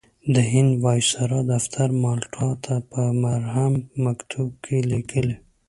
د 0.33 0.35
هند 0.51 0.71
د 0.77 0.81
وایسرا 0.83 1.39
دفتر 1.53 1.89
مالټا 2.03 2.49
ته 2.63 2.75
په 2.91 3.01
محرم 3.21 3.73
مکتوب 4.05 4.49
کې 4.65 4.77
لیکلي. 4.91 5.35